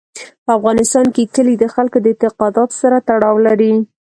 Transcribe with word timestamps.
په 0.45 0.51
افغانستان 0.59 1.05
کې 1.15 1.23
کلي 1.35 1.55
د 1.57 1.65
خلکو 1.75 1.97
د 2.01 2.05
اعتقاداتو 2.11 2.75
سره 2.81 2.97
تړاو 3.07 3.35
لري. 3.47 3.73